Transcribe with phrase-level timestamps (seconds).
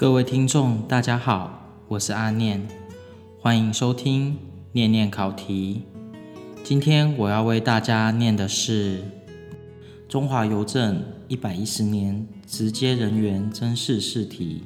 [0.00, 2.66] 各位听众，大家好，我是阿念，
[3.38, 4.38] 欢迎收听
[4.72, 5.82] 念念考题。
[6.64, 9.02] 今天我要为大家念的是
[10.08, 14.62] 中华邮政一百一十年直接人员甄试试题。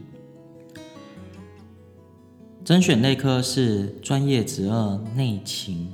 [2.65, 5.93] 甄选内科是专业职二内勤，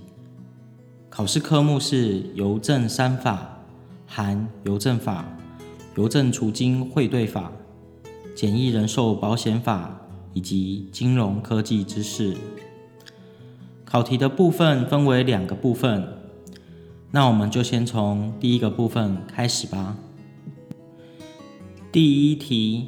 [1.09, 3.59] 考试科目是邮政三法，
[4.07, 5.25] 含邮政法、
[5.97, 7.51] 邮政储金汇兑法。
[8.41, 10.01] 简易人寿保险法
[10.33, 12.35] 以及金融科技知识。
[13.85, 16.09] 考题的部分分为两个部分，
[17.11, 19.99] 那我们就先从第一个部分开始吧。
[21.93, 22.87] 第一题，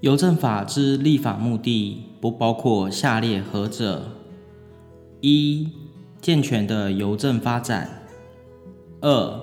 [0.00, 4.12] 邮政法之立法目的不包括下列何者：
[5.20, 5.68] 一、
[6.22, 7.86] 健全的邮政发展；
[9.02, 9.40] 二、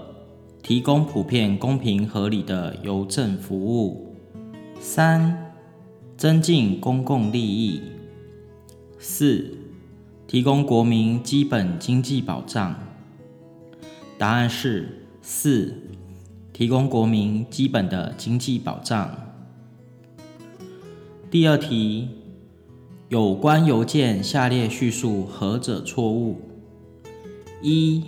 [0.63, 4.05] 提供普遍公平合理的邮政服务。
[4.79, 5.53] 三、
[6.17, 7.81] 增进公共利益；
[8.99, 9.57] 四、
[10.27, 12.76] 提供国民基本经济保障。
[14.17, 15.73] 答案是四，
[16.54, 19.13] 提供国民基本的经济保障。
[21.29, 22.07] 第二题，
[23.10, 26.39] 有关邮件下列叙述何者错误？
[27.62, 28.04] 一、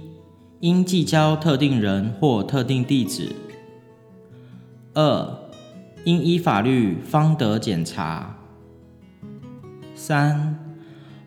[0.61, 3.33] 应寄交特定人或特定地址。
[4.93, 5.46] 二、
[6.07, 8.37] 应依法律方得检查。
[9.93, 10.57] 三、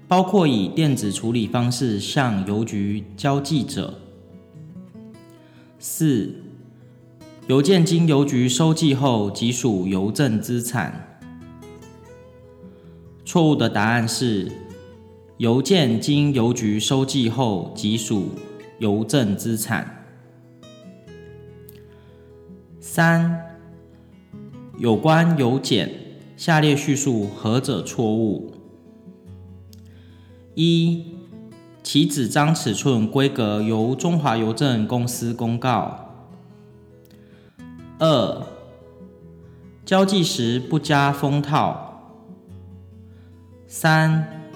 [0.09, 4.01] 包括以电子处理方式向邮局交寄者。
[5.79, 6.35] 四、
[7.47, 11.21] 邮件经邮局收寄后即属邮政资产。
[13.23, 14.51] 错误的答案是：
[15.37, 18.31] 邮件经邮局收寄后即属
[18.79, 20.07] 邮政资产。
[22.81, 23.50] 三。
[24.81, 25.91] 有关邮件，
[26.39, 28.55] 下列叙述何者错误？
[30.55, 31.05] 一、
[31.83, 36.15] 其纸张尺寸规格由中华邮政公司公告。
[37.99, 38.47] 二、
[39.85, 42.17] 交寄时不加封套。
[43.67, 44.49] 三、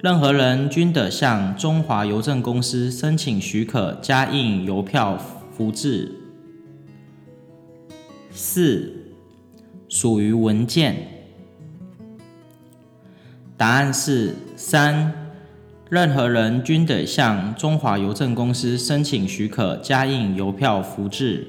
[0.00, 5.18] 任何人均得向中华邮政公司申请许可加印邮票
[5.50, 6.14] 符志。
[8.30, 8.98] 四。
[9.90, 10.96] 属于文件。
[13.56, 15.12] 答案是三，
[15.90, 21.48] 任何人均得向中华邮政公司申请许可加印邮票复制。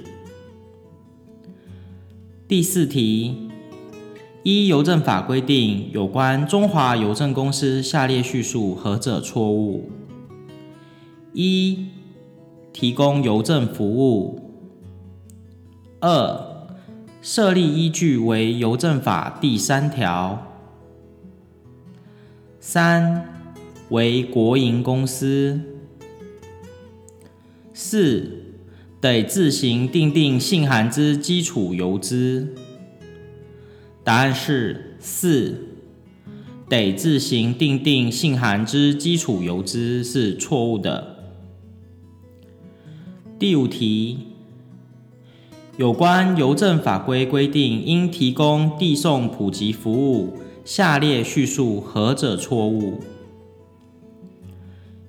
[2.48, 3.50] 第四题，
[4.44, 9.90] 依邮政法规定，有关中华邮政公司下列叙述何者错误？
[11.32, 11.86] 一、
[12.74, 14.52] 提供邮政服务。
[16.02, 16.51] 二、
[17.22, 20.48] 设立依据为邮政法第三条。
[22.60, 23.54] 三、
[23.90, 25.62] 为国营公司。
[27.74, 28.56] 四、
[29.00, 32.56] 得自行订定信函之基础邮资。
[34.04, 35.68] 答案是四，
[36.68, 41.18] 得自行订定信函之基础邮资是错误的。
[43.38, 44.31] 第五题。
[45.82, 53.00] 有关邮政法规规定，应提供递送普及服务，下列叙述何者错误？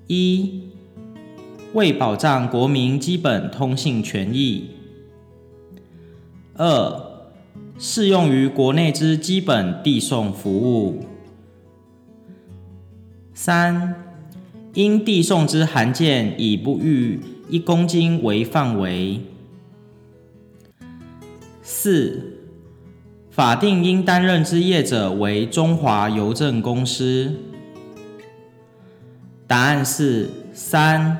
[0.06, 0.62] 一、
[1.74, 4.70] 为保障国民基本通信权益；
[6.54, 7.02] 二、
[7.78, 10.50] 适用于国内之基本递送服
[10.86, 11.02] 务；
[13.34, 13.94] 三、
[14.72, 19.20] 因递送之函件以不逾一公斤为范围。
[21.62, 22.38] 四、
[23.30, 27.34] 法定应担任之业者为中华邮政公司。
[29.46, 31.18] 答案是三，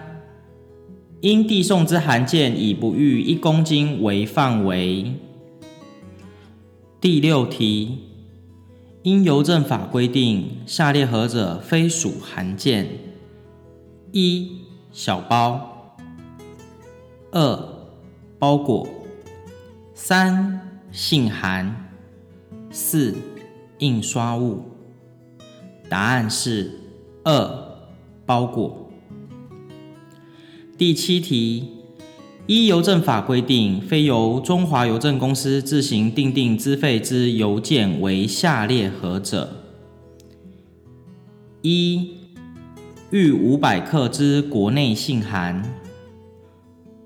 [1.21, 5.15] 应递送之函件以不逾一公斤为范围。
[7.01, 7.99] 第六题，
[9.03, 12.88] 因邮政法规定，下列何者非属函件？
[14.11, 15.97] 一、小包；
[17.31, 17.69] 二、
[18.38, 18.88] 包裹。
[19.94, 21.91] 三、信函，
[22.71, 23.15] 四、
[23.79, 24.62] 印刷物。
[25.89, 26.81] 答案是
[27.25, 27.77] 二、
[28.25, 28.91] 包裹。
[30.79, 31.69] 第七题，
[32.47, 39.50] 依邮政法规定，非由中华邮政公司自行订定资费之邮件为下列何者？
[41.61, 42.17] 一、
[43.11, 45.62] 逾五百克之国内信函。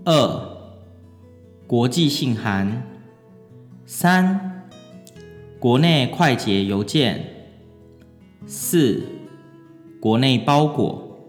[0.04, 0.55] 二、
[1.66, 2.84] 国际信函。
[3.84, 4.68] 三、
[5.58, 7.18] 国内快捷邮件；
[8.46, 9.02] 四、
[10.00, 11.28] 国内包裹。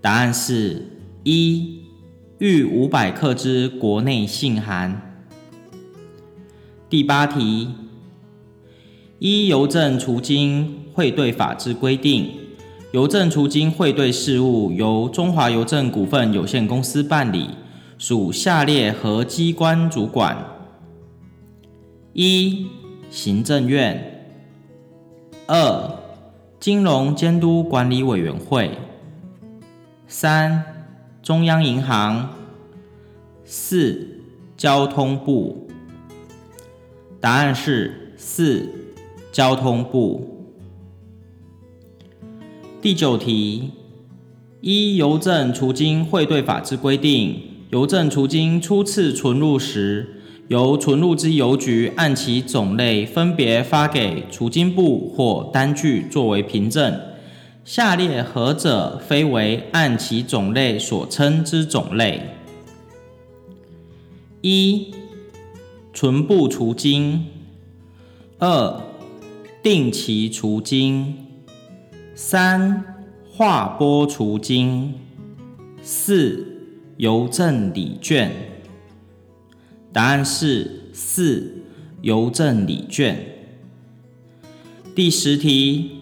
[0.00, 0.84] 答案是
[1.22, 1.84] 一，
[2.38, 5.22] 逾五百克之国内信函。
[6.88, 7.68] 第八题，
[9.20, 12.30] 依邮政储金汇兑法之规定，
[12.90, 17.50] 邮政储金汇兑事务由中华邮政股份有限公司办理，
[18.00, 20.34] 属下列何机关主管？
[22.14, 22.66] 一、
[23.10, 23.94] 行政院；
[25.46, 25.98] 二、
[26.58, 28.70] 金融监督管理委员会；
[30.08, 30.64] 三、
[31.22, 32.30] 中央银行；
[33.44, 34.22] 四、
[34.56, 35.68] 交通部。
[37.20, 38.66] 答案是四、
[39.30, 40.46] 交通部。
[42.80, 43.72] 第九题，
[44.62, 57.00] 一邮政储金汇兑法之规定，邮政储金初次存入时，由存入之邮局按其种类分别发给储金部或单据作为凭证。
[57.64, 62.22] 下列何者非为按其种类所称之种类？
[64.40, 64.92] 一、
[65.94, 67.20] 存部储金；
[68.40, 68.80] 二、
[69.62, 71.14] 定期储金；
[72.16, 72.82] 三、
[73.30, 74.94] 划拨储金；
[75.80, 76.49] 四、
[77.00, 78.30] 邮政礼券。
[79.90, 81.62] 答案是四，
[82.02, 83.24] 邮政礼券。
[84.94, 85.92] 第十题，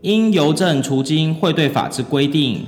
[0.00, 2.62] 因邮政储金汇兑法之规定，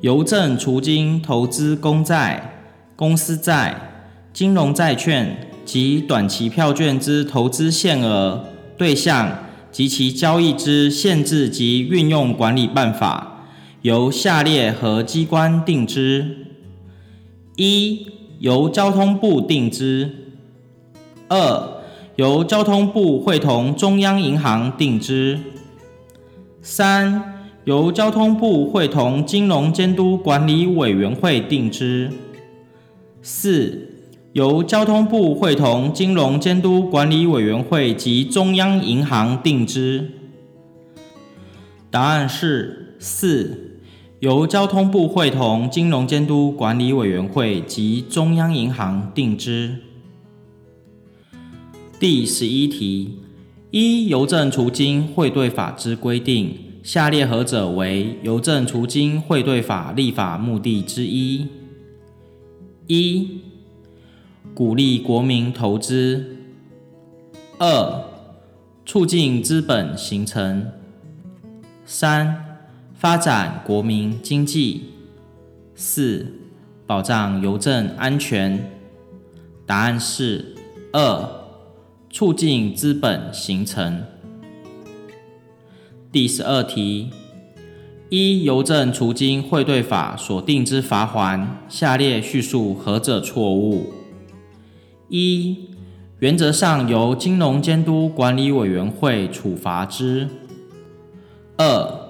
[0.00, 2.64] 邮政储金投资公债、
[2.96, 8.44] 公司债、金融债券及短期票券之投资限额、
[8.76, 9.38] 对象
[9.70, 13.46] 及其交易之限制及运用管理办法，
[13.82, 16.38] 由下列何机关定之？
[17.56, 18.08] 一
[18.40, 20.10] 由交通部定之。
[21.28, 21.82] 二、
[22.16, 25.38] 由交通部会同中央银行定之。
[26.60, 32.10] 三、由交通部会同金融监督管理委员会定之。
[33.22, 33.88] 四、
[34.32, 40.10] 由交通部会同金融监督管理委员会及中央银行定之。
[41.90, 43.63] 答案是四。
[44.24, 49.76] 由交通部会同金融监督管理委员会及中央银行定之。
[52.00, 53.18] 第十一题，
[53.70, 61.46] 一邮政储金汇兑法之规定，下列何者为邮政储金汇兑法立法目的之一？
[62.86, 63.28] 一、
[64.54, 66.24] 鼓励国民投资；
[67.58, 68.04] 二、
[68.86, 70.62] 促进资本形成；
[71.84, 72.43] 三、
[72.94, 74.82] 发展国民经济；
[75.74, 76.32] 四、
[76.86, 78.70] 保障邮政安全。
[79.66, 80.54] 答案是
[80.92, 81.28] 二、
[82.10, 84.04] 促进资本形成。
[86.12, 87.10] 第十二题，
[88.10, 93.92] 一邮政储金汇兑法所定之罚锾，下列叙述何者错误？
[95.08, 95.70] 一、
[96.20, 100.28] 原则上由金融监督管理委员会处罚之。
[101.56, 102.03] 二、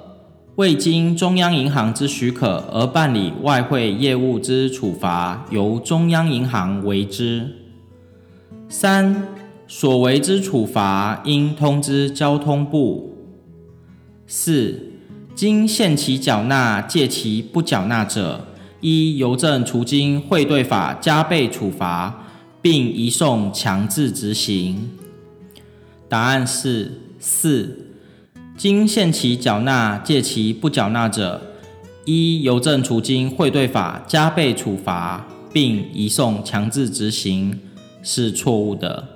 [0.56, 7.50] 未经中央银行之许可而办理外汇业务之处罚，由中央银行为之。
[8.68, 9.26] 三、
[9.66, 13.16] 所为之处罚应通知交通部。
[14.28, 14.92] 四、
[15.34, 18.46] 经限期缴纳届期不缴纳者，
[18.80, 22.26] 依邮政储金汇兑法加倍处罚，
[22.62, 24.92] 并移送强制执行。
[26.08, 27.83] 答案是四。
[28.56, 31.42] 经限期缴纳届期不缴纳者，
[32.04, 37.58] 依邮政储金汇兑法加倍处罚，并移送强制执行，
[38.00, 39.08] 是错误的。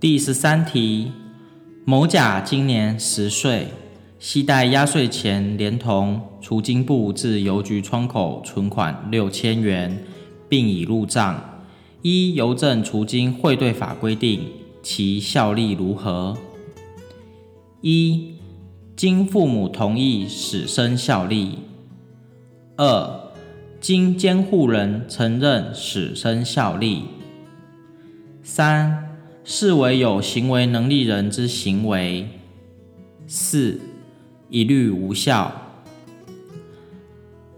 [0.00, 1.12] 第十三题，
[1.84, 3.68] 某甲今年十岁，
[4.18, 10.04] 携带压岁钱连同储金簿至邮局窗口存款六千元，
[10.48, 11.62] 并已入账。
[12.02, 14.40] 依邮政储金汇兑法规定，
[14.82, 16.36] 其效力如何？
[17.82, 18.34] 一、
[18.94, 21.60] 经父母同意始生效力；
[22.76, 23.32] 二、
[23.80, 27.04] 经监护人承认始生效力；
[28.42, 32.26] 三、视为有行为能力人之行为；
[33.26, 33.80] 四、
[34.50, 35.50] 一律无效。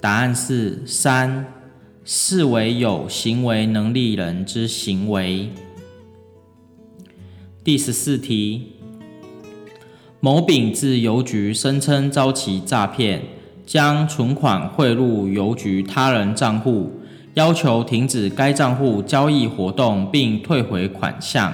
[0.00, 1.52] 答案是三、
[2.04, 5.50] 视为有行为能力人之行为。
[7.64, 8.71] 第十四题。
[10.24, 13.24] 某丙至邮局声称遭其诈骗，
[13.66, 16.92] 将存款汇入邮局他人账户，
[17.34, 21.52] 要求停止该账户交易活动并退回款项。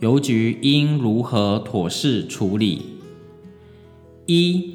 [0.00, 2.82] 邮局应如何妥适处理？
[4.26, 4.74] 一、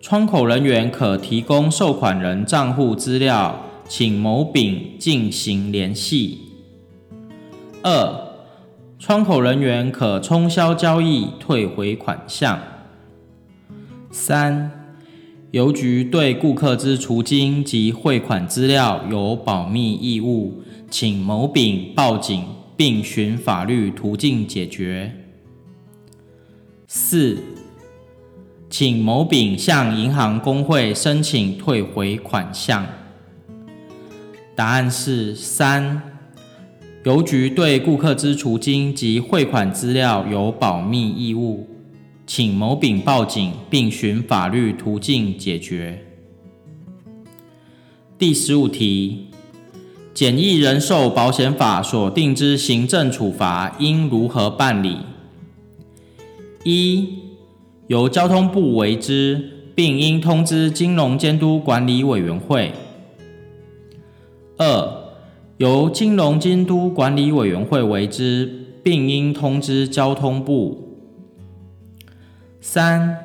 [0.00, 6.38] 窗口人员可提供受款人账户资料，请某丙进行联系。
[7.82, 8.23] 二、
[9.06, 12.58] 窗口人员可冲销交易，退回款项。
[14.10, 14.96] 三、
[15.50, 22.46] 邮局对顾客之储金及汇款资料有保密义务，请某丙报警
[22.78, 25.14] 并循法律途径解决。
[26.86, 27.36] 四、
[28.70, 32.86] 请某丙向银行公会申请退回款项。
[34.54, 36.13] 答案是三。
[37.04, 41.68] 邮局对顾客之储金及汇款资料有保密义务，
[42.26, 46.02] 请某丙报警并循法律途径解决。
[48.16, 49.26] 第十五题，
[50.14, 54.96] 简易人寿保险法所定之行政处罚应如何办理？
[56.64, 57.06] 一、
[57.88, 62.72] 由交通部为之，并应通知金融监督管理委员会。
[64.56, 65.03] 二、
[65.58, 68.50] 由金融监督管理委员会为之，
[68.82, 70.98] 并应通知交通部。
[72.60, 73.16] 三、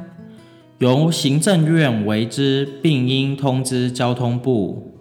[0.77, 4.93] 由行政院为之，并应通知交通部。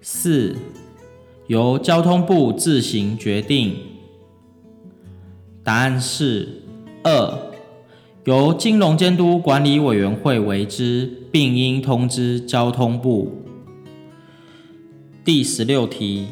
[0.00, 0.54] 四、
[1.48, 3.74] 由交通部自行决定。
[5.64, 6.62] 答案是
[7.02, 7.38] 二、
[8.24, 13.32] 由金融监督管理委员会为之，并应通知交通部。
[15.28, 16.28] 第十六题，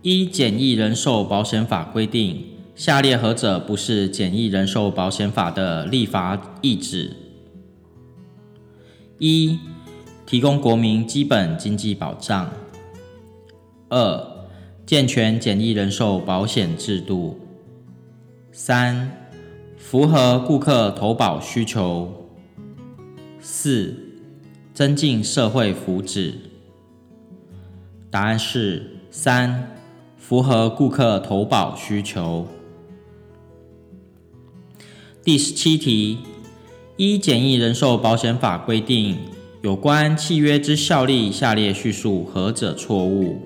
[0.00, 2.44] 一简易人寿保险法规定，
[2.76, 7.16] 下列何者不是简易人寿保险法的立法意旨？
[9.18, 9.58] 一、
[10.24, 12.46] 提供国民基本经济保障；
[13.88, 14.46] 二、
[14.86, 17.36] 健全简易人寿保险制度；
[18.52, 19.10] 三、
[19.76, 22.06] 符合顾客投保需求；
[23.40, 23.96] 四、
[24.72, 26.34] 增进社会福祉。
[28.12, 29.74] 答案是三，
[30.18, 32.46] 符合顾客投保需求。
[35.24, 36.18] 第十七题，
[36.98, 39.16] 依简易人寿保险法规定，
[39.62, 43.40] 有关契约之效力，下列叙述何者错误？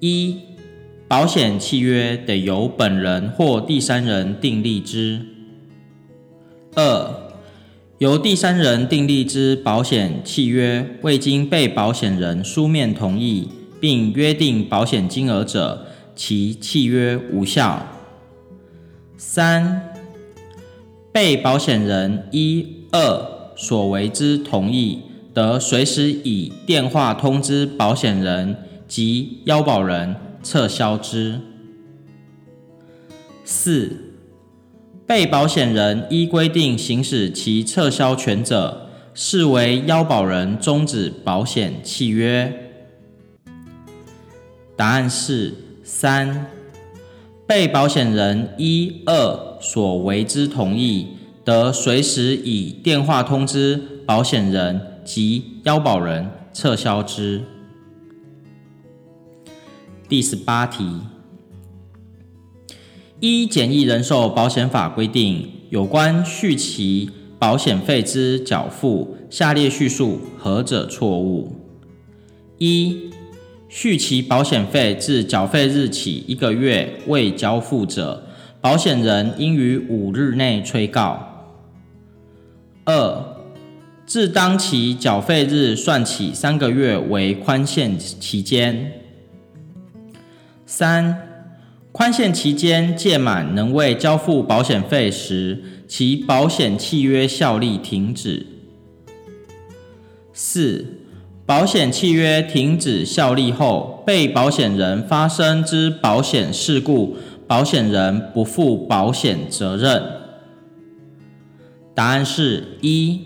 [0.00, 0.38] 一，
[1.08, 5.24] 保险契约得由本人或第三人订立之。
[6.74, 7.29] 二。
[8.00, 13.46] 由第三人订立之保险契约，未经被保险人书面同意，
[13.78, 17.86] 并约定保险金额者，其契约无效。
[19.18, 19.92] 三、
[21.12, 25.00] 被保险人一、二所为之同意，
[25.34, 28.56] 得随时以电话通知保险人
[28.88, 31.38] 及要保人撤销之。
[33.44, 34.09] 四、
[35.10, 42.70] 被保险人依规定行使其撤销权者，视为要保人终止保险契约。
[44.76, 45.52] 答案是
[45.82, 46.46] 三。
[47.44, 51.08] 被保险人一、二所为之同意，
[51.44, 57.42] 得随时以电话通知保险人及要保人撤销之。
[60.08, 61.00] 第十八题。
[63.20, 71.54] 依简易人寿保险法规定，有关续期保险费之缴付，下列叙述何者错误？
[72.56, 73.10] 一、
[73.68, 78.26] 续期保险费自缴费日起一个月未交付者，
[78.58, 81.26] 保险人应于五日内催告。
[82.86, 83.36] 二、
[84.06, 88.92] 自当期缴费日算起三个月为宽限期间。
[90.64, 91.29] 三、
[91.92, 98.46] 宽限期间届满，能未交付保险费时，其保险契约效力停止。
[100.32, 101.00] 四、
[101.44, 107.16] 保险契约停止效力后，被保险人发生之保险事故，
[107.48, 110.00] 保险人不负保险责任。
[111.92, 113.20] 答案是一、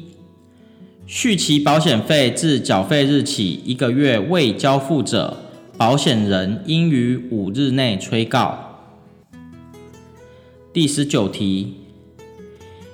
[1.07, 5.44] 续期保险费自缴费日起一个月未交付者。
[5.77, 8.59] 保险人应于五日内催告。
[10.73, 11.75] 第十九题，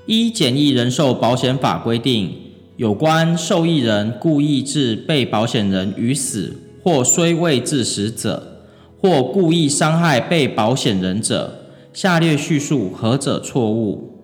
[0.07, 2.33] 依简易人寿保险法规定，
[2.79, 8.65] 有关受益人故意致被保险人于死或虽未致死者，
[8.99, 14.19] 或故意伤害被保险人者，下列叙述何者错误？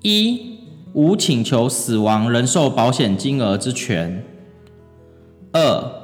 [0.00, 0.40] 一、
[0.94, 4.24] 无请求死亡人寿保险金额之权。
[5.52, 5.95] 二、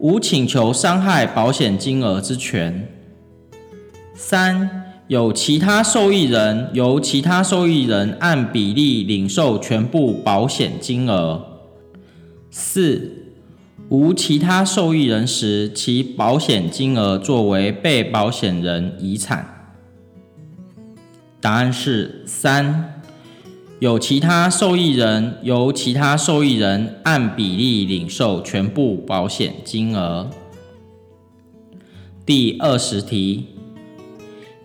[0.00, 2.88] 无请求伤害保险金额之权。
[4.14, 11.44] 三、有其他受益人，由其他受益人按比例领受全部保险金额。
[12.50, 13.12] 四、
[13.90, 19.74] 无其他受益人时，其保险金额作为被保险人遗产。
[21.42, 22.99] 答案是三。
[23.80, 30.28] 有其他受益人，由其他受益人按比例领受全部保险金额。
[32.26, 33.46] 第二十题，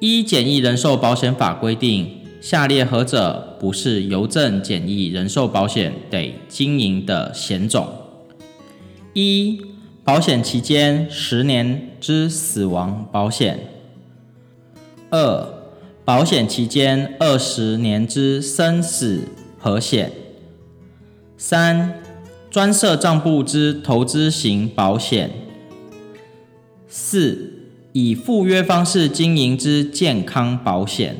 [0.01, 2.09] 一简易人寿保险法规定，
[2.41, 7.87] 下列何者不是邮政简易人寿保险得经营的险种？
[9.13, 9.61] 一、
[10.03, 13.61] 保险期间十年之死亡保险。
[15.09, 15.54] 二、
[16.05, 19.21] 保险期间二十年之生死
[19.57, 20.11] 和险。
[21.35, 21.99] 三、
[22.51, 25.31] 专设账簿之投资型保险。
[26.87, 27.53] 四、
[27.91, 31.17] 以附约方式经营之健康保险。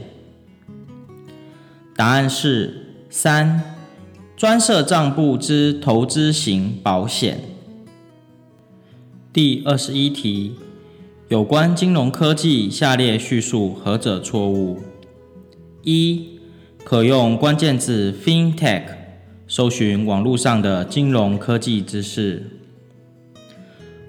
[1.95, 3.75] 答案是三、
[4.37, 7.39] 专设账簿之投资型保险。
[9.33, 10.55] 第二十一题。
[11.27, 14.79] 有关金融科技，下列叙述何者错误？
[15.81, 16.39] 一、
[16.83, 18.83] 可用关键字 FinTech
[19.47, 22.43] 搜寻网络上的金融科技知识。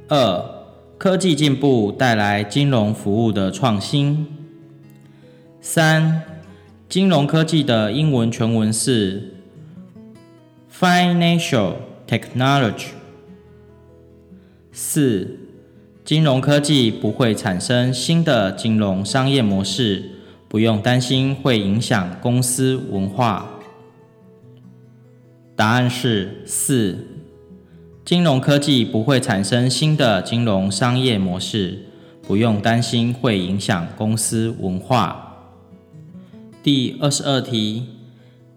[0.09, 0.45] 二、
[0.99, 4.27] 科技进步带来金融服务的创新。
[5.63, 6.23] 三、
[6.87, 9.37] 金融科技的英文全文是
[10.71, 12.89] Financial Technology。
[14.71, 15.46] 四、
[16.07, 20.05] 金融科技不会产生新的金融商业模式，
[20.47, 23.59] 不用担心会影响公司文化。
[25.57, 27.09] 答案是四，
[28.05, 31.87] 金融科技不会产生新的金融商业模式，
[32.23, 35.49] 不用担心会影响公司文化。
[36.63, 37.83] 第二十二题，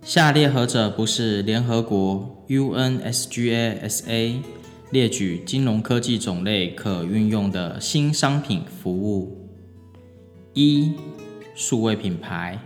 [0.03, 4.35] 下列何者不是联合国 UNSGA-SA
[4.91, 9.47] 列举金融科技种类可运用的新商品服务：
[10.53, 10.93] 一、
[11.53, 12.57] 数位品牌；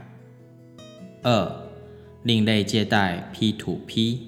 [1.22, 1.70] 二、
[2.24, 4.20] 另类借贷 （P2P）；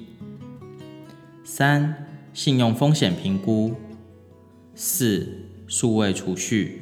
[1.46, 3.76] 三、信用风险评估；
[4.76, 6.82] 四、数位储蓄。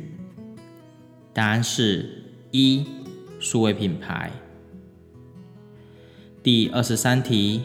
[1.31, 2.87] 答案是一、
[3.39, 4.31] 数位品牌。
[6.41, 7.61] 第二十三题。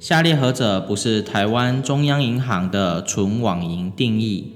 [0.00, 4.52] 下列何者不是台湾中央银行的纯网银定义？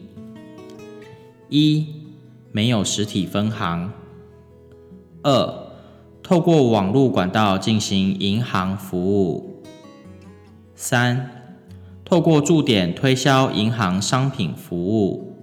[1.48, 1.84] 一、
[2.52, 3.90] 没有实体分行；
[5.24, 5.66] 二、
[6.22, 9.64] 透过网络管道进行银行服务；
[10.76, 11.58] 三、
[12.04, 15.34] 透过驻点推销银行商品服务；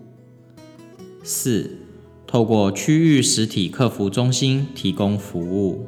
[1.24, 1.78] 四、
[2.26, 5.86] 透过区域实体客服中心提供服务。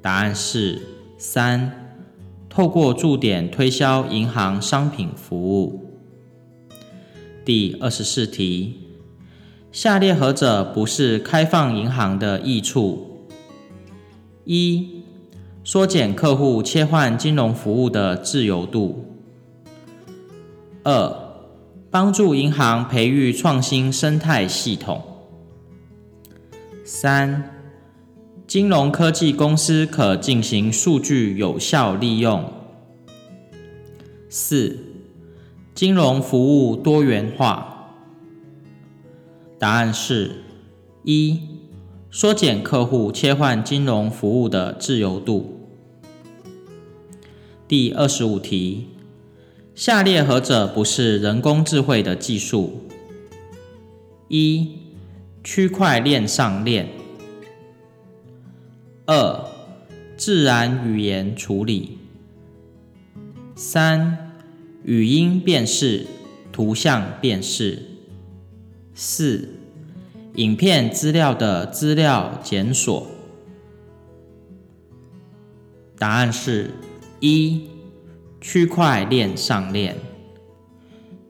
[0.00, 0.80] 答案是
[1.18, 1.79] 三。
[2.50, 5.86] 透过驻点推销银行商品服务。
[7.44, 8.74] 第二十四题，
[9.70, 13.28] 下列何者不是开放银行的益处？
[14.44, 15.02] 一、
[15.62, 19.04] 缩减客户切换金融服务的自由度；
[20.82, 21.16] 二、
[21.88, 24.98] 帮助银行培育创新生态系统；
[26.84, 27.59] 三。
[28.50, 32.52] 金融科技公司可进行数据有效利用。
[34.28, 34.76] 四、
[35.72, 37.92] 金融服务多元化。
[39.56, 40.42] 答案是
[41.04, 41.38] 一、
[42.10, 45.68] 缩减客户切换金融服务的自由度。
[47.68, 48.88] 第二十五题，
[49.76, 52.80] 下列何者不是人工智慧的技术？
[54.26, 54.72] 一、
[55.44, 56.88] 区块链上链。
[59.12, 59.44] 二、
[60.16, 61.98] 自然语言处理；
[63.56, 64.36] 三、
[64.84, 66.06] 语音辨识、
[66.52, 67.76] 图像辨识；
[68.94, 69.48] 四、
[70.36, 73.04] 影片资料的资料检索。
[75.98, 76.70] 答案是
[77.18, 77.62] 一、
[78.40, 79.96] 区块链上链。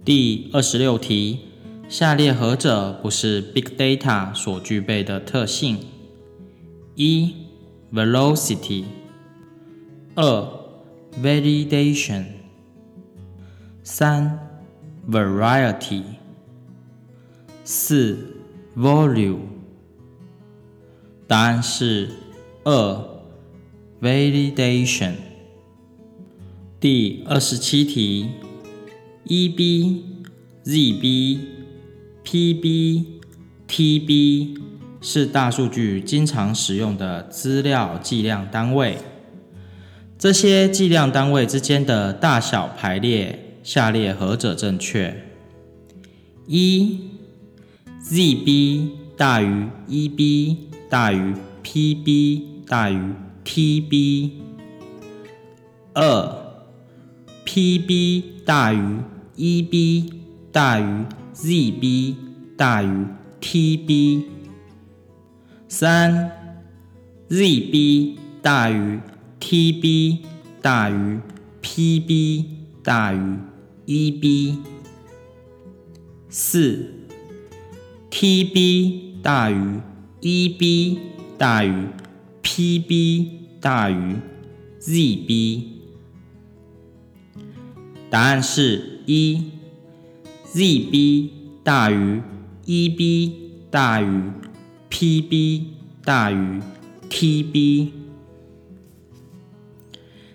[0.04, 1.38] 第二十六题，
[1.88, 5.78] 下列何者不是 Big Data 所具备的特性？
[6.94, 7.39] 一、
[7.92, 8.84] velocity，
[10.14, 10.48] 二
[11.22, 12.24] validation，
[13.82, 14.38] 三
[15.08, 16.02] variety，
[17.64, 18.36] 四
[18.76, 19.40] volume。
[21.26, 22.10] 答案是
[22.64, 23.22] 二
[24.00, 25.14] validation。
[26.80, 28.30] 第二十七题
[29.26, 30.02] ，EB、
[30.64, 31.38] ZB、
[32.24, 33.04] PB、
[33.68, 34.58] TB、
[35.00, 38.98] 是大数据经常使用的资料计量单位。
[40.18, 45.24] 这些计量单位之间的大小排列，下列何者正确？
[46.46, 47.00] 一、
[48.04, 50.56] ZB 大于 EB
[50.90, 51.34] 大于
[51.64, 54.30] PB 大于 TB。
[55.94, 56.38] 二、
[57.46, 58.98] PB 大于
[59.36, 60.12] EB
[60.52, 62.14] 大于 ZB
[62.56, 63.06] 大于
[63.40, 64.24] TB。
[65.72, 66.32] 三、
[67.28, 68.98] ZB 大于
[69.38, 70.18] TB
[70.60, 71.20] 大于
[71.62, 72.44] PB
[72.82, 73.38] 大于
[73.86, 74.56] EB。
[76.28, 76.92] 四、
[78.10, 79.80] TB 大于
[80.20, 80.98] EB
[81.38, 81.86] 大于
[82.42, 83.28] PB
[83.60, 84.16] 大于
[84.80, 85.62] ZB。
[88.10, 89.52] 答案是一
[90.52, 91.28] ，ZB
[91.62, 92.20] 大于
[92.66, 93.32] EB
[93.70, 94.39] 大于
[95.00, 95.62] TB
[96.04, 96.60] 大于
[97.08, 97.88] TB。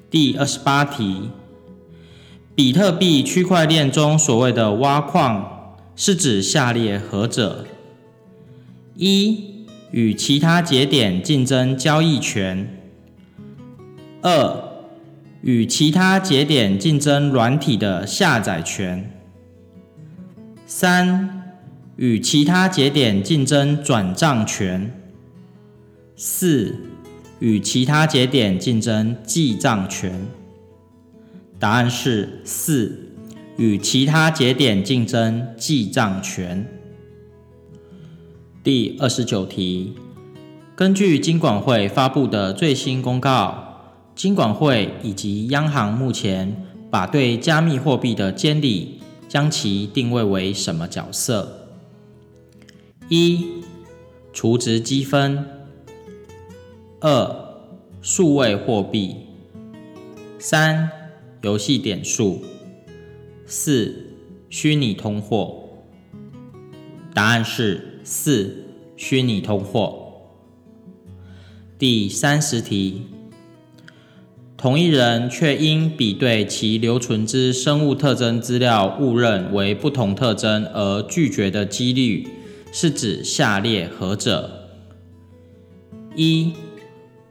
[0.10, 1.30] 第二十八题，
[2.56, 7.68] 比特币区块链中所谓的挖矿，是指下列何者？
[8.96, 12.66] 一、与其他节点竞争交易权；
[14.24, 14.64] 二、
[15.42, 19.12] 与其他节点竞争软体的下载权；
[20.66, 21.45] 三、
[21.98, 24.90] 与其他节点竞争转账权；
[26.16, 26.76] 四。
[27.40, 30.26] 与其他节点竞争记账权，
[31.60, 33.10] 答案是四。
[33.58, 36.66] 与其他节点竞争记账权。
[38.64, 39.94] 第二十九题，
[40.76, 51.65] 根据金管会发布的最新公告，金管会以及央行目前把对加密货币的监理，将其定位为什么角色？
[53.08, 53.46] 一、
[54.34, 55.46] 储值积分。
[57.02, 57.62] 二、
[58.02, 59.16] 数位货币；
[60.40, 60.90] 三、
[61.44, 62.42] 游戏点数；
[63.46, 64.08] 四、
[64.50, 65.70] 虚拟通货。
[67.14, 68.66] 答案是四、
[68.98, 70.02] 虚拟通货。
[71.78, 73.04] 第三十题，
[74.58, 82.28] 同一人却因比对其留存之生物特征资料误认为不同特征而拒绝的几率，
[82.78, 84.68] 是指下列何者？
[86.14, 86.52] 一、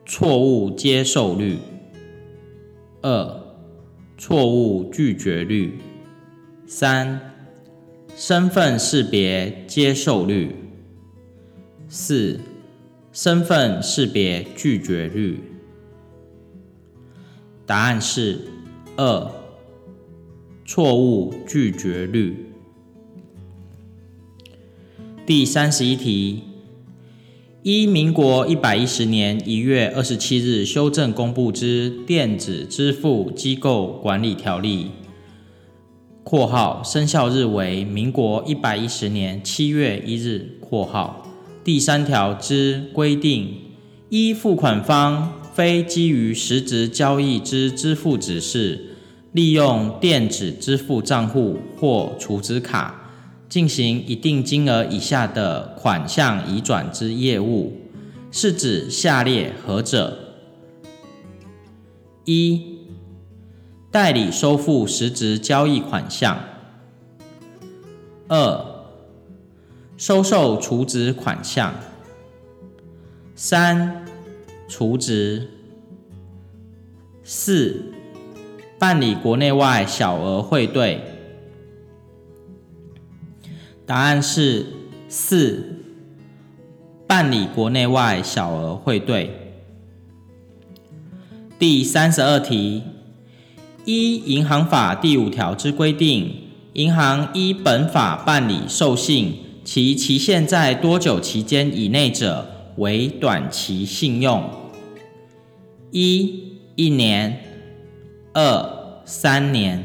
[0.06, 1.58] 错误接受率，
[3.02, 3.42] 二、
[4.16, 5.78] 错误拒绝率，
[6.66, 7.20] 三、
[8.16, 10.56] 身份识别接受率，
[11.88, 12.40] 四、
[13.12, 15.38] 身份识别拒绝率。
[17.66, 18.38] 答案是
[18.96, 19.30] 二、
[20.64, 22.43] 错误拒绝率。
[25.26, 26.42] 第三十一题。
[27.62, 34.84] 一民国一百一十年一月二十七日修正公布之《电子支付机构管理条例》
[36.22, 41.26] （括号生效日为民国一百一十年七月一日）（括号
[41.64, 43.48] 第三条之规定），
[44.10, 48.78] 一付款方非基于实质交易之支付指示，
[49.32, 53.03] 利用电子支付账户或储值卡。
[53.54, 57.72] 进行一定金额以下的款项移转之业务，
[58.32, 60.18] 是指下列何者？
[62.24, 62.80] 一、
[63.92, 66.36] 代理收付实质交易款项；
[68.26, 68.60] 二、
[69.96, 71.74] 收受储值款项；
[73.36, 74.04] 三、
[74.66, 75.42] 储值；
[77.22, 77.92] 四、
[78.80, 81.00] 办理国内外小额汇兑。
[83.86, 84.64] 答案是
[85.08, 85.76] 四，
[87.06, 89.30] 办理国内外小额汇兑。
[91.58, 92.82] 第三十二题，
[93.84, 96.34] 依银行法第五条之规定，
[96.72, 104.48] 银行依本法办理授信，其期限在多久期间以内者为短期信用？
[105.90, 107.32] 一、一年；
[108.32, 109.78] 二、三年；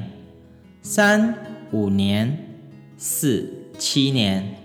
[0.81, 1.35] 三、
[1.71, 2.29] 五年；
[2.97, 3.58] 四。
[3.79, 4.55] 七年，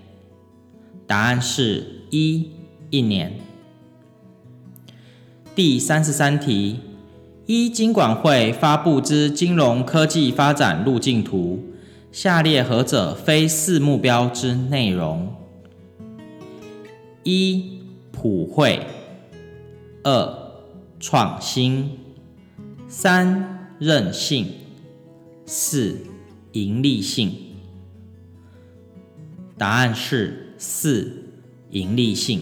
[1.07, 2.49] 答案是一
[2.89, 3.39] 一年。
[5.55, 6.81] 第三十三题，
[7.45, 11.63] 一金管会发布之金融科技发展路径图，
[12.11, 15.33] 下列何者非四目标之内容？
[17.23, 17.79] 一、
[18.11, 18.81] 普惠；
[20.03, 20.51] 二、
[20.99, 21.85] 创新；
[22.89, 24.43] 三、韧性；
[25.45, 26.01] 四、
[26.51, 27.44] 盈利性。
[29.57, 31.29] 答案是四，
[31.69, 32.41] 盈利性。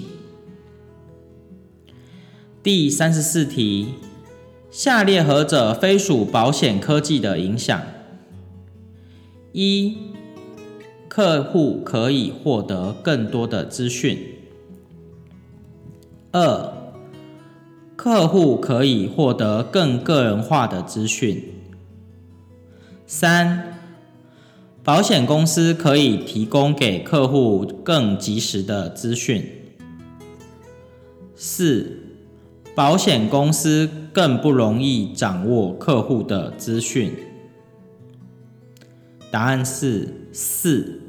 [2.64, 3.94] 第三十四题，
[4.72, 7.82] 下列何者非属保险科技的影响？
[9.52, 9.96] 一、
[11.08, 14.18] 客户可以获得更多的资讯。
[16.32, 16.74] 二、
[17.96, 21.54] 客户可以获得更个人化的资讯。
[23.06, 23.73] 三、
[24.86, 29.42] 保险公司可以提供给客户更及时的资讯。
[31.38, 32.00] 四、
[32.76, 37.14] 保险公司更不容易掌握客户的资讯。
[39.32, 41.00] 答案是四，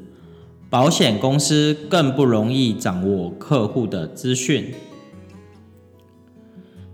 [0.69, 4.73] 保险公司更不容易掌握客户的资讯。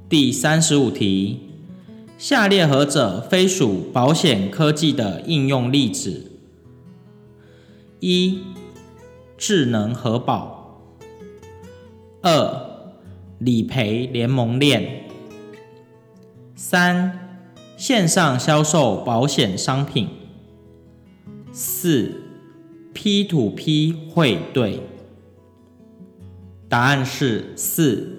[0.09, 1.41] 第三十五题，
[2.17, 6.30] 下列何者非属保险科技的应用例子？
[8.01, 8.41] 一、
[9.37, 10.81] 智能核保。
[12.23, 12.93] 二、
[13.37, 15.05] 理赔联盟链，
[16.55, 17.45] 三、
[17.77, 20.09] 线上销售保险商品，
[21.51, 22.23] 四、
[22.91, 24.81] P to P 汇兑。
[26.67, 28.17] 答案是四、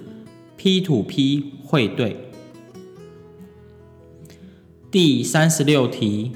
[0.57, 2.31] P to P 汇兑。
[4.91, 6.33] 第三十六题，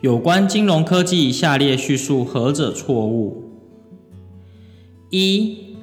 [0.00, 3.44] 有关金融科技下列叙述何者错误？
[5.10, 5.76] 一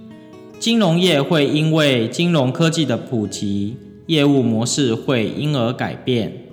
[0.57, 3.77] 金融业会因为金融科技的普及，
[4.07, 6.45] 业务模式会因而改变。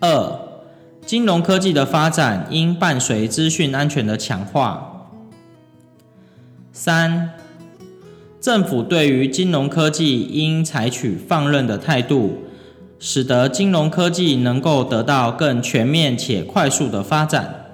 [0.00, 0.38] 二、
[1.06, 5.10] 金融科技的发展应伴随资讯安全的强化。
[6.72, 7.30] 三、
[8.38, 12.36] 政府对于金融科技应采取放任的态度，
[13.00, 17.64] 使得金融科技能够得到更全面且快速的发展。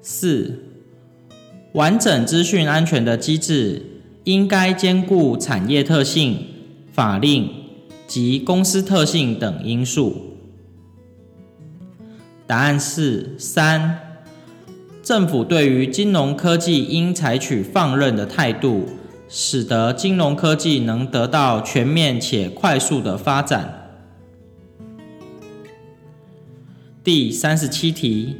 [0.00, 0.64] 四、
[1.72, 3.84] 完整资讯安全的机制
[4.24, 6.46] 应该兼顾产业特性、
[6.92, 7.50] 法令
[8.06, 10.38] 及公司特性等因素。
[12.46, 14.10] 答案是三。
[15.02, 18.86] 政府对于金融科技应采取放任的态度，
[19.32, 24.02] 使得金融科技能得到全面且快速的发展。
[27.04, 28.34] 第三十七题。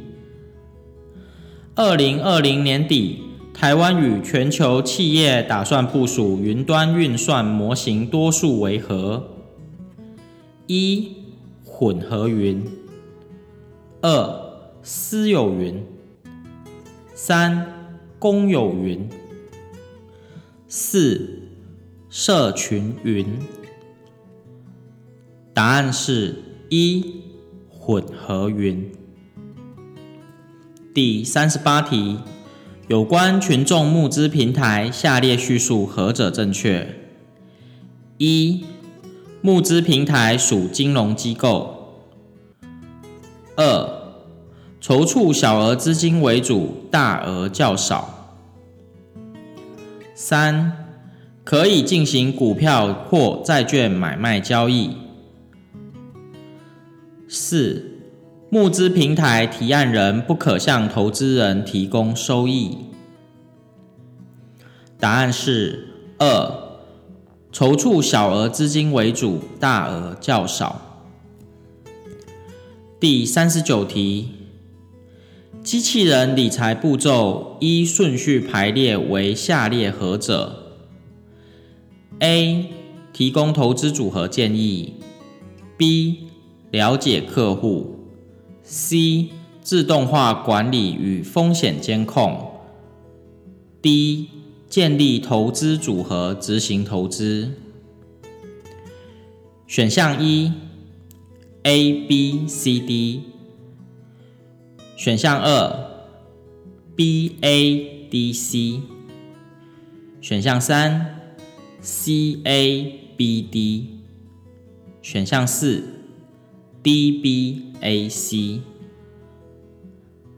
[1.75, 3.21] 二零二零年底，
[3.53, 9.29] 台湾与全球企业打算部署云端运算模型多数为何？
[10.67, 11.15] 一、
[11.63, 12.63] 混合云；
[14.01, 14.41] 二、
[14.83, 15.75] 私有云；
[17.13, 17.65] 三、
[18.19, 19.07] 公有云；
[20.73, 21.49] 四、
[22.09, 23.25] 社群云。
[25.53, 27.23] 答案是一、
[27.69, 28.89] 混合云。
[30.93, 32.19] 第三十八题，
[32.87, 36.95] 有关群众募资平台，下列叙述何者正确？
[38.17, 38.63] 一、
[39.41, 42.05] 募资平台属金融机构。
[43.57, 44.13] 二、
[44.79, 48.20] 筹措小额资金为主，大额较少。
[50.23, 50.71] 三、
[51.43, 54.95] 可以进行股票或债券买卖交易。
[57.27, 57.97] 四、
[58.51, 62.77] 募资平台提案人不可向投资人提供收益。
[64.99, 65.87] 答案是
[66.19, 66.51] 二，
[67.51, 70.79] 筹措小额资金为主，大额较少。
[72.99, 74.29] 第三十九题，
[75.63, 80.73] 机器人理财步骤依顺序排列为下列何者
[82.19, 82.65] ？A.
[83.13, 84.95] 提供投资组合建议。
[85.77, 86.29] B.
[86.71, 87.99] 了解客户。
[88.63, 89.29] C.
[89.61, 92.53] 自动化管理与风险监控。
[93.83, 94.29] D.
[94.67, 97.51] 建立投资组合，执行投资。
[99.67, 100.51] 选项一
[101.63, 103.21] ：A、B、C、D。
[105.03, 106.05] 选项二
[106.95, 108.81] ：B、A、D、C。
[110.21, 111.33] 选项三
[111.81, 113.97] ：C、A、B、D。
[115.01, 115.83] 选项四
[116.83, 117.73] ：D、B。
[117.81, 118.61] A、C，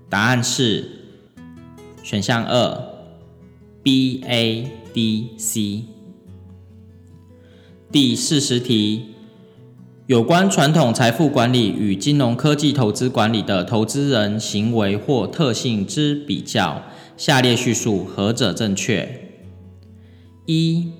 [0.10, 0.89] 答案是
[2.02, 3.06] 选项二
[3.84, 5.84] ，B、A、D、C。
[7.91, 9.12] 第四十题，
[10.08, 16.84] 有关传统财富管理与金融科技投资管理的投资人行为或特性之比较，
[17.16, 19.30] 下列叙述何者正确？
[20.46, 20.92] 一、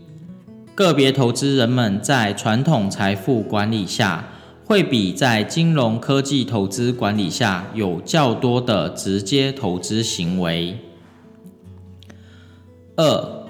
[0.74, 4.30] 个别投资人们在传统财富管理下，
[4.66, 10.78] 会比在金融科技投资管理下有较多的直接投资行为。
[12.96, 13.46] 二、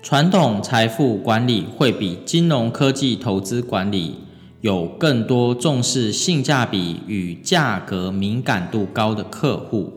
[0.00, 4.14] 传统财富管理会比金融科技投资管理
[4.60, 9.92] 有更多重视性价比与价格敏感度高的客户。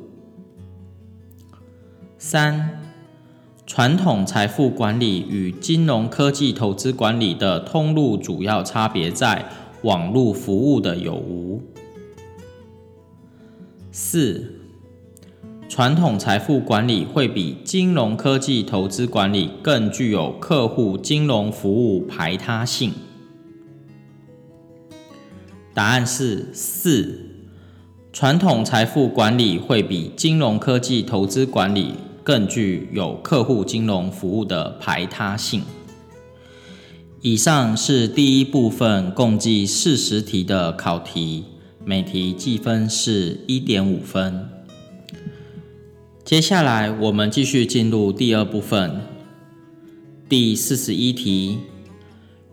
[2.20, 2.80] 三、
[3.66, 9.44] 传统财富管理与金融科技投资管理的通路主要差别在
[9.82, 11.60] 网络服务的有无。
[13.92, 14.60] 四、
[15.68, 22.94] 传统财富管理会比金融科技投资管理更具有客户金融服务排他性。
[25.74, 27.28] 答案是四。
[28.14, 35.64] 传统财富管理会比金融科技投资管理更具有客户金融服务的排他性。
[37.22, 41.46] 以上是第一部分共计四十题的考题，
[41.86, 44.50] 每题计分是一点五分。
[46.26, 49.02] 接下来我们继续进入第二部分，
[50.28, 51.60] 第四十一题。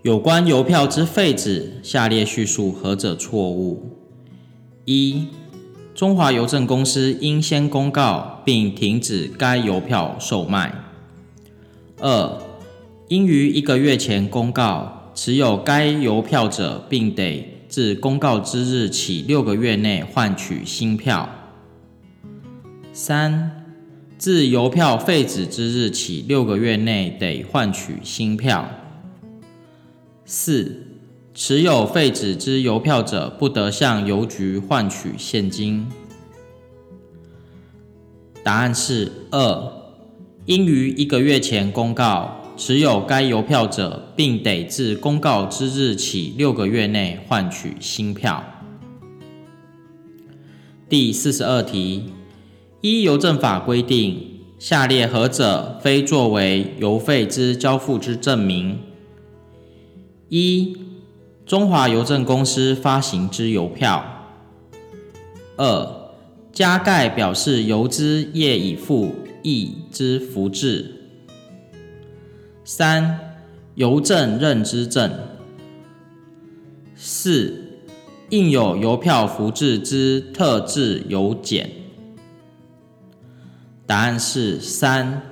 [0.08, 3.90] 有关邮票之废止，下列叙述何者错误？
[4.86, 5.26] 一、
[5.94, 10.74] 中华邮政公司应先公告并停止该邮票售卖。
[11.98, 12.40] 二、
[13.08, 21.28] 应于一个月前公告持有该邮票者，并得自公告之日起六个月内换取新票。
[22.94, 23.66] 三、
[24.16, 28.66] 自邮票废止之日起六个月内得换取新票。
[30.30, 30.82] 四、
[31.32, 35.88] 持有废纸之邮票者，不得向邮局换取现金。
[38.42, 39.72] 答案是二，
[40.44, 48.44] 应于一个月前公告持有该邮票者，并得自公告之日起六个月内换取新票。
[50.90, 52.12] 第四十二题，
[52.82, 58.78] 依邮政法规定，下列何者非作为邮费之交付之证明？
[60.28, 60.76] 一、
[61.46, 64.02] 中华邮政公司发行之邮票；
[65.56, 66.10] 二、
[66.52, 70.84] 加盖表示邮资业已付役之符志；
[72.62, 73.18] 三、
[73.74, 75.10] 邮政认知证；
[76.94, 77.80] 四、
[78.28, 81.70] 印有邮票符志之特制邮简。
[83.86, 85.22] 答案是三、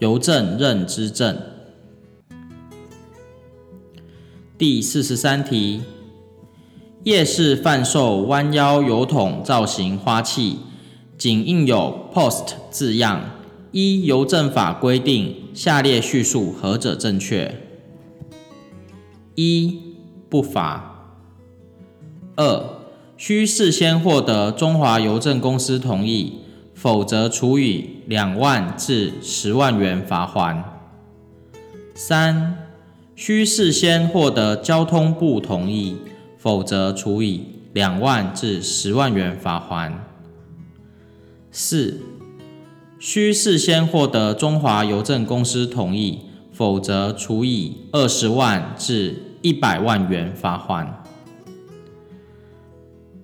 [0.00, 1.53] 邮政认知证。
[4.56, 5.82] 第四十三题，
[7.02, 10.58] 夜市贩售弯腰邮筒造型花器，
[11.18, 13.30] 仅印有 “Post” 字样。
[13.72, 17.62] 依邮政法规定，下列叙述何者正确？
[19.34, 19.76] 一、
[20.28, 21.16] 不罚。
[22.36, 22.64] 二、
[23.16, 26.38] 需事先获得中华邮政公司同意，
[26.74, 30.62] 否则处以两万至十万元罚锾。
[31.96, 32.63] 三、
[33.16, 35.96] 需事先获得交通部同意，
[36.36, 40.04] 否则处以两万至十万元罚款。
[41.52, 42.00] 四、
[42.98, 46.22] 需事先获得中华邮政公司同意，
[46.52, 51.04] 否则处以二十万至一百万元罚款。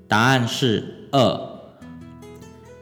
[0.07, 1.51] 答案是二，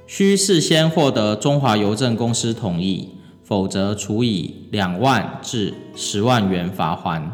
[0.07, 3.15] 需事先获得中华邮政公司同意。
[3.49, 7.31] 否则处以两万至十万元罚锾。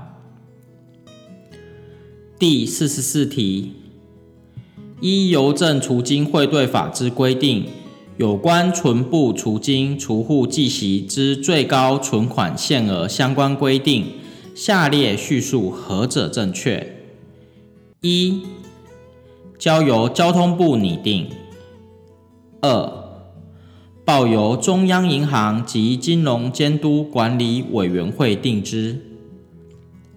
[2.39, 3.73] 第四十四题，
[5.01, 7.67] 依邮政储金汇兑法之规定，
[8.17, 14.07] 有关存部储金储户计息之最高存款限额相关规定，
[14.55, 16.97] 下列叙述何者正确？
[18.03, 18.41] 一、
[19.59, 21.29] 交由交通部拟定。
[22.61, 23.04] 二、
[24.05, 29.01] 报由中央银行及金融监督管理委员会定之。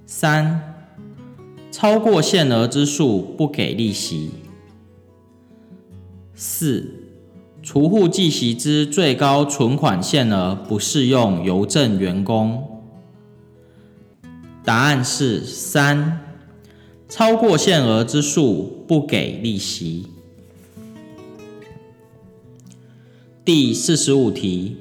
[0.06, 0.76] 三、
[1.72, 4.32] 超过限额之数不给利息。
[6.36, 7.06] 四、
[7.64, 12.82] 储户计息之最高存款限额不适用邮政员工。
[14.66, 16.20] 答案是三、
[17.08, 20.17] 超过限额之数不给利息。
[23.48, 24.76] 第四十五题，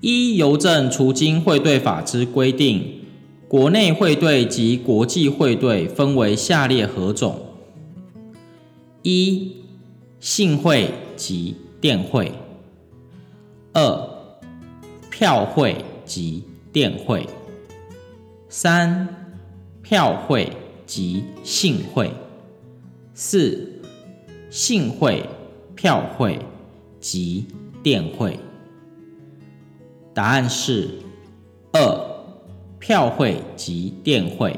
[0.00, 3.02] 依邮政储金汇兑法之规定，
[3.46, 7.38] 国内汇兑及国际汇兑分为下列何种？
[9.02, 9.56] 一、
[10.18, 12.32] 信汇及电汇；
[13.74, 14.08] 二、
[15.10, 15.76] 票汇
[16.06, 17.20] 及电汇；
[18.48, 19.06] 三、
[19.82, 20.50] 票汇
[20.86, 22.08] 及信汇；
[23.12, 23.70] 四、
[24.48, 25.22] 信汇、
[25.76, 26.38] 票汇。
[27.10, 27.46] 及
[27.82, 28.38] 电汇，
[30.12, 30.90] 答案是
[31.72, 31.80] 二、
[32.78, 34.54] 票汇及电汇。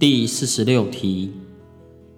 [0.00, 1.30] 第四十六题，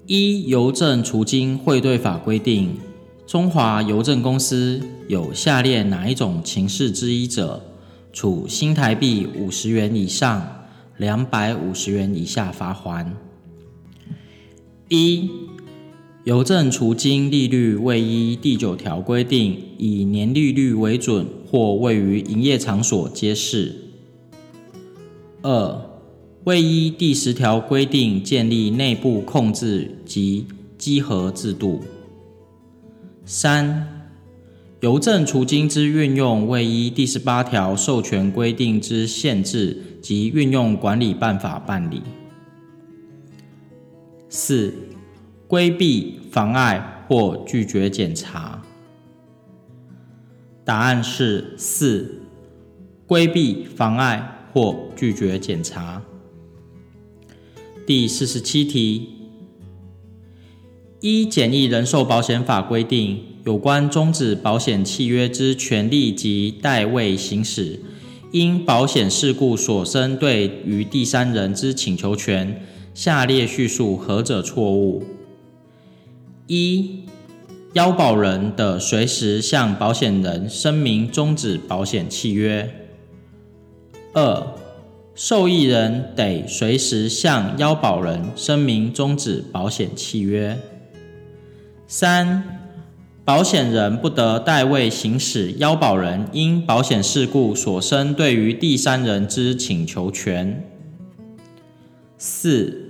[0.07, 2.79] 一邮政储金汇兑法规定，
[3.27, 7.62] 中华邮政公司有下列哪一种情事之一者，
[8.11, 10.64] 处新台币五十元以上
[10.97, 13.07] 两百五十元以下罚锾？
[14.89, 15.29] 一、
[16.25, 23.77] 邮政储金利率未依第九条规定以年利率为准，或位于营业场所皆是。
[25.43, 25.83] 二、
[26.45, 30.47] 未依第十条规定建立内部控制及
[30.79, 31.83] 稽核制度。
[33.27, 34.09] 三、
[34.81, 42.01] 邮政储金之运用未依第十八条授权规定之限制及运用管理办法办理。
[44.31, 44.72] 四、
[45.55, 48.61] 规避、妨碍或拒绝检查。
[50.64, 52.22] 答案是四。
[53.07, 56.02] 规避、妨碍或拒绝检查。
[57.86, 59.11] 第四十七题，
[60.98, 67.78] 一简易人寿保险法规定，有关终止保险契约之权利及代位行使，
[68.32, 72.61] 因保险事故所生对于第三人之请求权，
[72.92, 75.05] 下列叙述何者错误？
[76.47, 77.05] 一、
[77.72, 82.68] 要保人得随时向保险人声明终止保险契约。
[84.12, 84.47] 二、
[85.14, 90.59] 受益人得随时向要保人声明终止保险契约。
[91.86, 92.61] 三、
[93.24, 100.62] 保险人不得代位行使要保人因保险事故所生对于第三人之请求权。
[102.18, 102.84] 四、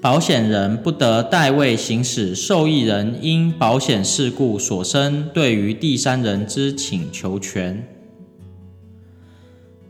[0.00, 7.84] 保险人不得代位行使受益人因保险事故所生对于第三人之请求权。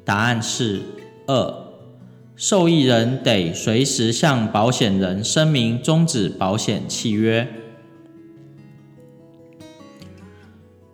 [0.07, 0.81] 答案是
[1.27, 1.55] 二，
[2.35, 7.47] 受益人得随时向保险人声明终止保险契约。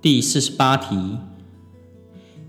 [0.02, 1.18] 第四十八题，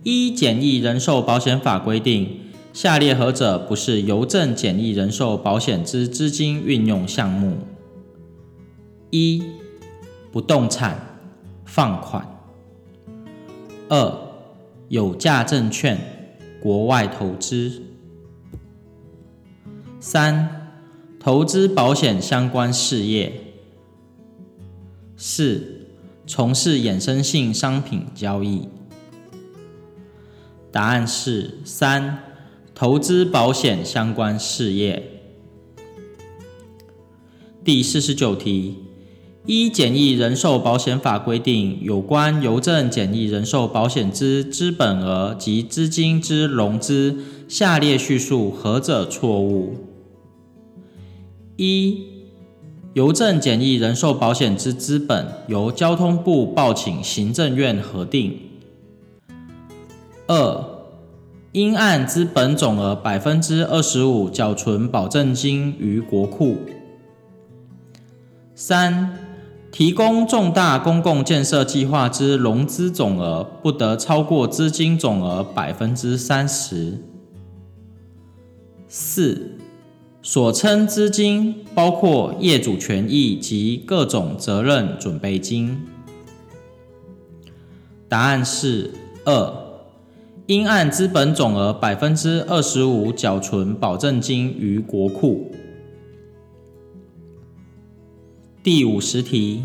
[0.01, 2.39] 一简易人寿保险法规定，
[2.75, 7.55] 下列何者不是邮政简易人寿保险之资金运用项目？
[9.11, 9.41] 一、
[10.29, 10.99] 不动产
[11.63, 12.21] 放款；
[13.87, 14.13] 二、
[14.89, 15.97] 有价证券。
[16.59, 17.81] 国外投资。
[20.01, 20.73] 三、
[21.17, 23.31] 投资保险相关事业。
[25.15, 25.87] 四、
[26.27, 28.67] 从事衍生性商品交易。
[30.73, 32.24] 答案是三、
[32.75, 35.01] 投资保险相关事业。
[37.63, 38.79] 第四十九题。
[39.47, 47.15] 一简易人寿保险法规定，有关邮政简易人寿保险之资本额及资金之融资，
[47.47, 49.75] 下列叙述何者错误？
[51.55, 52.05] 一、
[52.93, 58.37] 邮政简易人寿保险之资本由交通部报请行政院核定。
[60.25, 60.74] 二、
[61.55, 66.57] 应按资本总额百分之二十五缴存保证金于国库。
[68.53, 69.17] 三、
[69.71, 77.01] 提供重大公共建设计划之融资总额不得超过资金总额百分之三十。
[78.89, 79.57] 四、
[80.21, 85.87] 所称资金包括业主权益及各种责任准备金。
[88.09, 88.91] 答案是
[89.23, 89.64] 二，
[90.47, 95.51] 应按资本总额百分之二十五缴存保证金于国库。
[98.61, 99.63] 第五十题，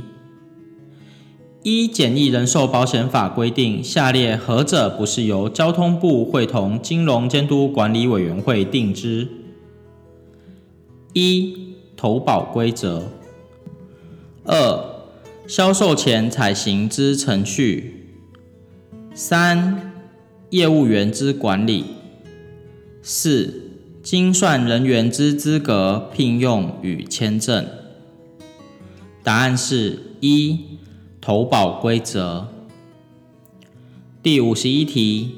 [1.63, 9.29] 一简易人寿保险法规定，下列何者不是由交通部会同金融监督管理委员会定之？
[11.13, 13.03] 一、投保规则；
[14.45, 15.05] 二、
[15.47, 17.83] 销售前采行之程序；
[19.13, 19.90] 三、
[20.51, 21.85] 业务员之管理；
[23.03, 23.71] 四、
[24.03, 27.65] 精算人员之资格、聘用与签证。
[29.23, 30.59] 答案是一，
[31.21, 32.49] 投保规则。
[34.25, 35.37] 第五十一题，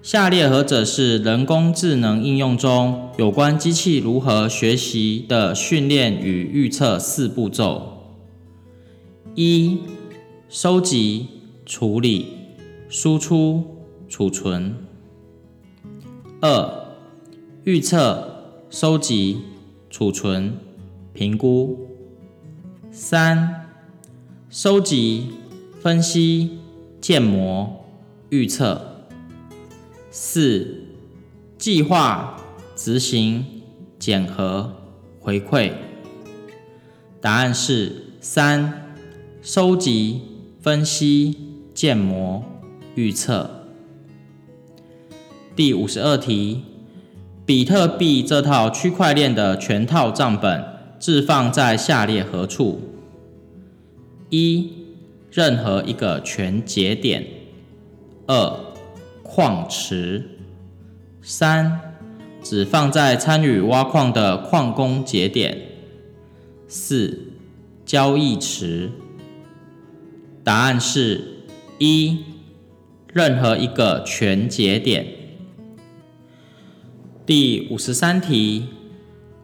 [0.00, 8.14] 下列何者是人工智能应用中有关机器如何学习的训练与预测四步骤？
[9.34, 9.78] 一、
[10.48, 11.26] 收集、
[11.66, 12.26] 处理、
[12.88, 13.75] 输出、
[14.08, 14.74] 储存。
[16.40, 16.94] 二、
[17.64, 19.42] 预测、收集、
[19.90, 20.58] 储存、
[21.12, 21.88] 评估。
[22.90, 23.66] 三、
[24.48, 25.30] 收集、
[25.82, 26.58] 分析、
[27.00, 27.84] 建模、
[28.30, 29.06] 预测。
[30.10, 30.84] 四、
[31.58, 32.40] 计划、
[32.74, 33.44] 执行、
[33.98, 34.72] 检核、
[35.20, 35.72] 回馈。
[37.20, 38.94] 答案是三、
[39.42, 40.22] 收集、
[40.60, 41.36] 分析、
[41.74, 42.44] 建模、
[42.94, 43.65] 预测。
[45.56, 46.60] 第五十二题，
[47.46, 50.62] 比特币这套区块链的全套账本
[51.00, 52.78] 置放在下列何处？
[54.28, 54.70] 一、
[55.32, 57.22] 任何一个全节点；
[58.26, 58.60] 二、
[59.22, 60.24] 矿池；
[61.22, 61.80] 三、
[62.42, 65.56] 只放在参与挖矿的矿工节点；
[66.68, 67.32] 四、
[67.86, 68.90] 交易池。
[70.44, 71.46] 答案是
[71.78, 72.18] 一、
[73.10, 75.15] 任何一个全节点。
[77.26, 78.66] 第五十三题。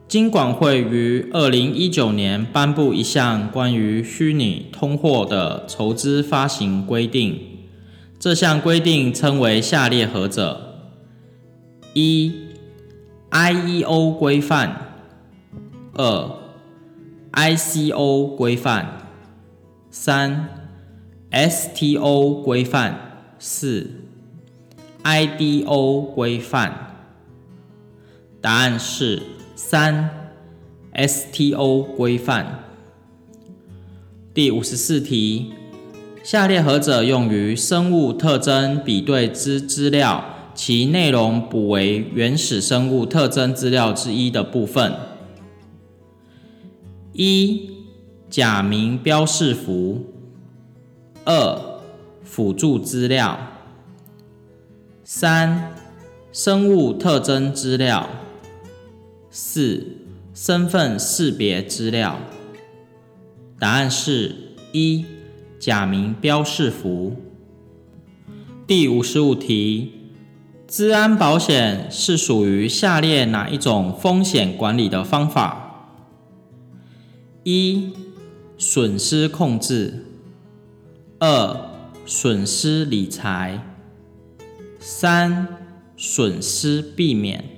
[0.06, 7.40] 金管会于二零一九年颁布一项关于虚拟通货的筹资发行规定，
[8.20, 10.84] 这项规定称为下列何者？
[11.92, 12.32] 一、
[13.32, 14.68] IEO 规范；
[15.94, 16.38] 二、
[17.32, 18.84] ICO 规范；
[19.90, 20.48] 三、
[21.32, 22.92] STO 规范；
[23.40, 23.90] 四、
[25.02, 26.91] IDO 规范。
[28.42, 29.22] 答案是。
[29.54, 30.10] 三
[30.94, 32.64] ，STO 规范。
[34.34, 35.52] 第五十四题，
[36.24, 40.24] 下列何者用于生物特征比对之资料，
[40.54, 44.92] 其内容补为原始生物特征资料之一的部分？
[47.12, 47.70] 一、
[48.28, 50.00] 假名标示符；
[51.24, 51.80] 二、
[52.24, 53.36] 辅助资料；
[55.04, 55.74] 三、
[56.32, 58.08] 生物特征资料。
[59.34, 59.96] 四、
[60.34, 62.20] 身份识别资料。
[63.58, 64.36] 答案是
[64.72, 65.06] 一、
[65.58, 67.16] 假名标示符。
[68.66, 69.92] 第五十五题，
[70.66, 75.88] 资安保险是属于下列哪一种风险管理的方法？
[77.42, 77.90] 一、
[78.58, 80.04] 损失控制；
[81.18, 81.70] 二、
[82.04, 83.60] 损失理财；
[84.78, 85.48] 三、
[85.96, 87.51] 损失避免。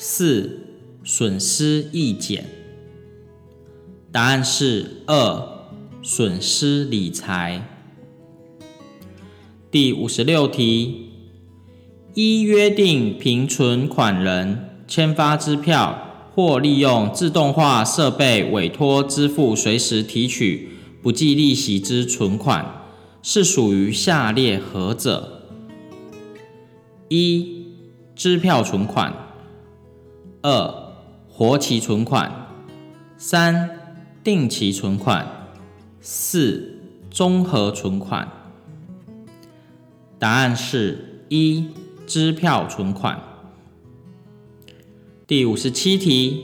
[0.00, 0.60] 四、
[1.02, 2.44] 损失益减。
[4.12, 5.66] 答案是二、
[6.04, 7.68] 损失理财。
[9.72, 11.10] 第五十六题，
[12.14, 20.68] 依约定，凭存款人签发支票或利用自动化设备委托支付随时提取
[21.02, 22.84] 不计利息之存款，
[23.20, 25.42] 是属于下列何者？
[27.08, 27.66] 一、
[28.14, 29.24] 支票存款。
[30.50, 30.94] 二、
[31.28, 32.30] 活期存款；
[33.18, 33.68] 三、
[34.24, 35.26] 定期存款；
[36.00, 36.78] 四、
[37.10, 38.26] 综合存款。
[40.18, 41.66] 答案是一、
[42.06, 43.20] 支票存款。
[45.26, 46.42] 第五十七题，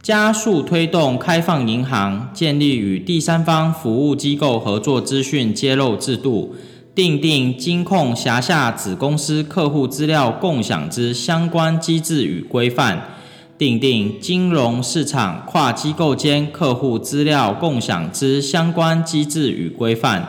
[0.00, 6.54] 加速推动开放银行建立与第三方服务机构合作资讯揭露制度。
[6.94, 12.96] 订定金控辖下子公司客户资料共享之相关机制与规范；
[13.58, 20.22] 订定金融市场跨机构间客户资料共享之相关机制与规范；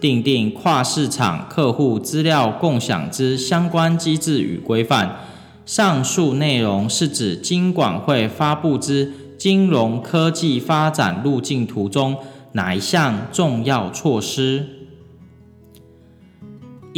[0.00, 5.16] 订定跨市场客户资料共享之相关机制与规范。
[5.64, 12.16] 上述内容是指金管会发布之金融科技发展路径图中
[12.52, 14.75] 哪一项重要措施？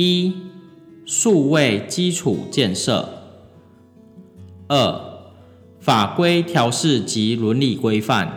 [0.00, 0.32] 一、
[1.04, 3.04] 数位基础建设；
[4.68, 5.00] 二、
[5.80, 8.28] 法规调适及伦理规范；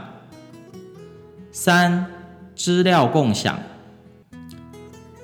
[1.51, 2.07] 三、
[2.55, 3.57] 资料共享；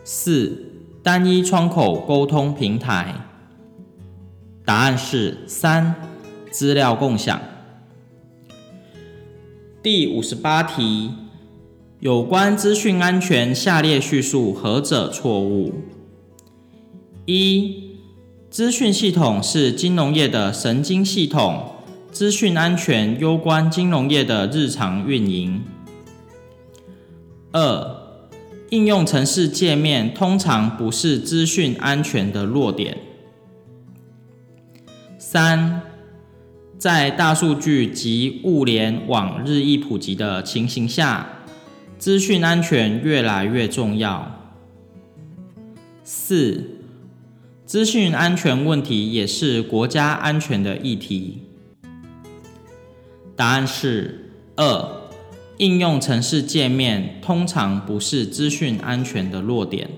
[0.04, 3.16] 四、单一窗口沟通平台。
[4.64, 5.96] 答案是三、
[6.52, 7.42] 资料共享。
[9.82, 11.10] 第五十八题，
[12.00, 15.74] 有关资讯安全下列叙述何者错误？
[17.30, 17.98] 一、
[18.50, 21.74] 资讯系统是金融业的神经系统，
[22.10, 25.62] 资讯安全攸关金融业的日常运营。
[27.52, 27.98] 二、
[28.70, 32.98] 应用程式界面通常不是资讯安全的弱点。
[35.20, 35.82] 三、
[36.78, 41.28] 在大数据及物联网日益普及的情形下，
[41.98, 44.32] 资讯安全越来越重要。
[46.06, 46.77] 四、
[47.68, 51.40] 资讯安全问题也是国家安全的议题。
[53.36, 55.02] 答案是二，
[55.58, 59.90] 应用程式界面通常不是资讯安全的弱点。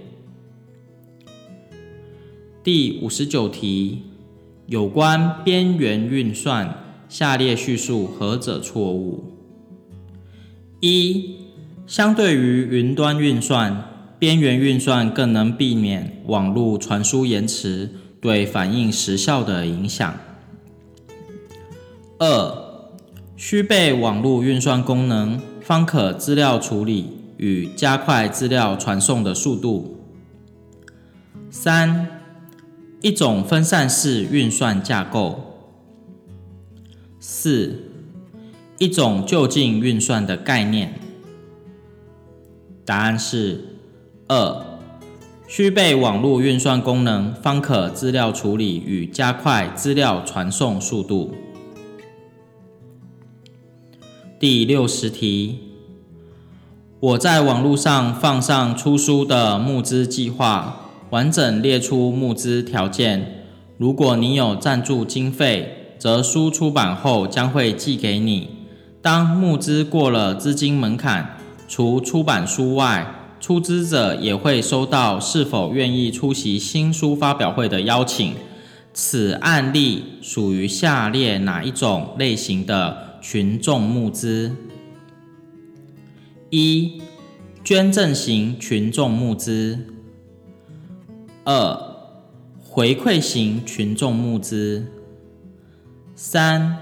[2.64, 4.02] 第五十九题，
[4.66, 9.26] 有关边缘运算，下列叙述何者错误？
[10.80, 11.36] 一、
[11.86, 13.89] 相对于云端运算，
[14.20, 17.90] 边缘运算更能避免网络传输延迟
[18.22, 20.14] 对反应时效的影响。
[22.20, 22.92] 二、
[23.38, 30.02] 需备网络运算功能，方可资料处理与加快资料传送的速度。
[31.50, 32.22] 三、
[33.02, 35.46] 一种分散式运算架构。
[37.22, 37.90] 四、
[38.78, 41.00] 一种就近运算的概念。
[42.84, 43.69] 答案是
[44.32, 44.64] 二，
[45.48, 51.34] 需备网络运算功能，方可资料处理与加快资料传送速度。
[54.40, 55.58] 第六十题，
[57.00, 63.48] 我在网络上放上出书的募资计划，完整列出募资条件。
[63.80, 68.50] 如果你有赞助经费，则书出版后将会寄给你。
[69.02, 78.36] 当募资过了资金门槛，除出版书外，出资者也会收到是否愿意出席新书发表会的邀请。
[78.94, 84.52] 此案例属于下列哪一种类型的群众募资？
[86.50, 87.02] 一、
[87.64, 89.78] 捐赠型群众募资；
[91.46, 91.78] 二、
[92.60, 94.86] 回馈型群众募资。
[96.16, 96.76] 三、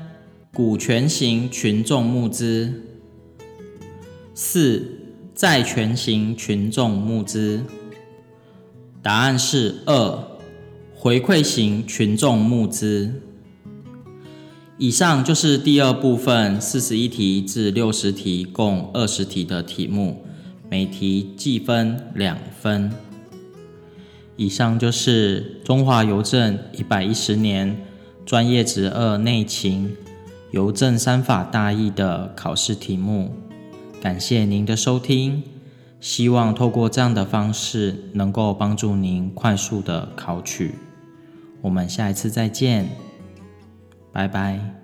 [0.53, 2.71] 股权型群众募资；
[4.33, 4.96] 四、
[5.37, 7.63] 债权型群众募资。
[9.03, 10.23] 答案是二、
[10.95, 13.21] 回馈型群众募资。
[14.79, 20.25] 以上就是第二部分四十一题至六十题，共二十题的题目，
[20.71, 22.91] 每题计分两分。
[24.37, 27.77] 以上就是中华邮政一百一十年。
[28.25, 29.95] 专业职二内勤
[30.51, 33.31] 邮政三法大意的考试题目，
[34.01, 35.43] 感谢您的收听。
[35.99, 40.75] 希望透过这样的方式，能够帮助您快速的考取。
[41.61, 42.87] 我们下一次再见，
[44.11, 44.76] 拜拜。